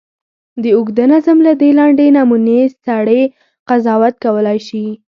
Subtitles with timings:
[0.61, 3.21] د اوږده نظم له دې لنډې نمونې سړی
[3.69, 4.85] قضاوت کولای شي.